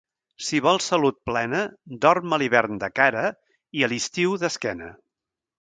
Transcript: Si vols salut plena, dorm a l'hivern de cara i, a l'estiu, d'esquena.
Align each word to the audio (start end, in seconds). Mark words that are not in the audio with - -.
Si 0.45 0.61
vols 0.67 0.87
salut 0.91 1.19
plena, 1.31 1.59
dorm 2.07 2.35
a 2.37 2.41
l'hivern 2.45 2.81
de 2.87 2.91
cara 3.01 3.29
i, 3.35 3.85
a 3.85 3.91
l'estiu, 3.93 4.37
d'esquena. 4.47 4.95